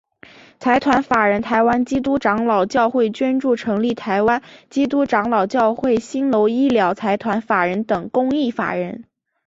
[0.59, 9.05] 财团法人台湾基督长老教会捐助成立台湾基督长老教会新楼医疗财团法人等公益法人。